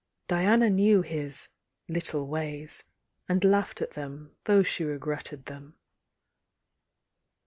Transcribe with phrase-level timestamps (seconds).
[0.27, 1.47] Diana knew his
[1.87, 2.83] "little ways,"
[3.29, 5.77] and laughed at them thou{^ she regretted them.